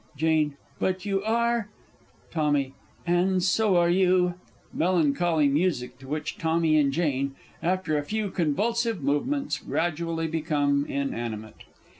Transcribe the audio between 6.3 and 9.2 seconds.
TOMMY and Jane, _after a few convulsive